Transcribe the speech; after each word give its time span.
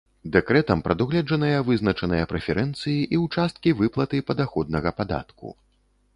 Дэкрэтам 0.35 0.79
прадугледжаныя 0.85 1.59
вызначаныя 1.67 2.29
прэферэнцыі 2.31 2.97
і 3.13 3.15
ў 3.23 3.37
часткі 3.37 3.75
выплаты 3.83 4.25
падаходнага 4.33 4.89
падатку. 5.03 5.47